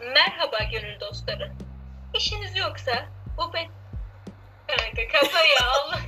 Merhaba 0.00 0.58
gönül 0.72 1.00
dostları. 1.00 1.52
İşiniz 2.14 2.56
yoksa 2.56 3.06
bu 3.36 3.52
pet... 3.52 3.68
Kanka 4.66 5.08
kafa 5.12 5.38
ya 5.38 5.70
Allah 5.70 6.00